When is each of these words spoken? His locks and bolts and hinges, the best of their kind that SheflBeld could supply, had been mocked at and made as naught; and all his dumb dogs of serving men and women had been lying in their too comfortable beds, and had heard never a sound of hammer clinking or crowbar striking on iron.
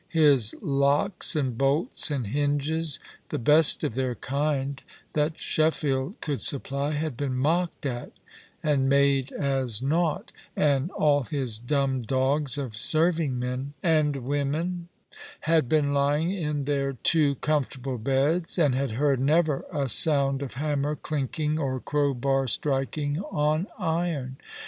His 0.09 0.55
locks 0.63 1.35
and 1.35 1.55
bolts 1.55 2.09
and 2.09 2.25
hinges, 2.25 2.99
the 3.29 3.37
best 3.37 3.83
of 3.83 3.93
their 3.93 4.15
kind 4.15 4.81
that 5.13 5.35
SheflBeld 5.37 6.15
could 6.21 6.41
supply, 6.41 6.93
had 6.93 7.15
been 7.15 7.35
mocked 7.35 7.85
at 7.85 8.11
and 8.63 8.89
made 8.89 9.31
as 9.31 9.83
naught; 9.83 10.31
and 10.55 10.89
all 10.89 11.21
his 11.25 11.59
dumb 11.59 12.01
dogs 12.01 12.57
of 12.57 12.75
serving 12.75 13.37
men 13.37 13.75
and 13.83 14.15
women 14.25 14.87
had 15.41 15.69
been 15.69 15.93
lying 15.93 16.31
in 16.31 16.65
their 16.65 16.93
too 16.93 17.35
comfortable 17.35 17.99
beds, 17.99 18.57
and 18.57 18.73
had 18.73 18.93
heard 18.93 19.19
never 19.19 19.65
a 19.71 19.87
sound 19.87 20.41
of 20.41 20.55
hammer 20.55 20.95
clinking 20.95 21.59
or 21.59 21.79
crowbar 21.79 22.47
striking 22.47 23.19
on 23.19 23.67
iron. 23.77 24.37